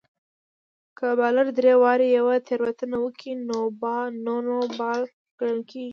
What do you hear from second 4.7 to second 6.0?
بال ګڼل کیږي.